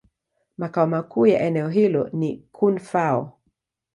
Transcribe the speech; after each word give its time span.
Makao 0.57 0.87
makuu 0.87 1.25
ya 1.27 1.41
eneo 1.41 1.69
hilo 1.69 2.09
ni 2.13 2.47
Koun-Fao. 2.51 3.29